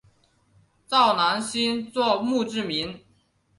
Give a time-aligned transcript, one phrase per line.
[0.87, 3.01] 赵南星作墓志铭。